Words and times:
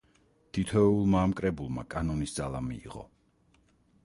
თითოეულმა 0.57 1.21
ამ 1.25 1.35
კრებულმა 1.41 1.85
კანონის 1.95 2.35
ძალა 2.41 2.63
მიიღო. 2.71 3.09